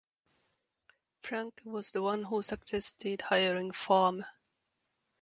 [1.21, 4.25] Franck was the one who suggested hiring Farmer.